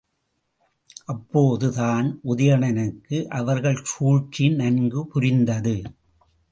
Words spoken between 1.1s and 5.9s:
அப்போது தான் உதயணனுக்கு அவர்கள் சூழ்ச்சி நன்கு புரிந்தது.